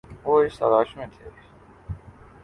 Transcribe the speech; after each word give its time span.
وہ 0.23 0.35
اس 0.43 0.57
تلاش 0.59 0.95
میں 0.97 1.07
تھے 1.13 1.29